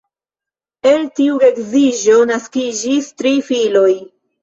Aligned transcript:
El 0.91 1.05
tiu 1.19 1.37
geedziĝo 1.45 2.19
naskiĝis 2.33 3.15
tri 3.23 3.39
filoj. 3.55 3.91